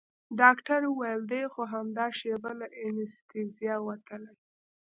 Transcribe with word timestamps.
ډاکتر 0.41 0.81
وويل 0.87 1.21
دى 1.31 1.43
خو 1.53 1.61
همدا 1.73 2.07
شېبه 2.19 2.51
له 2.59 2.67
انستيزي 2.87 3.69
وتلى. 3.85 4.31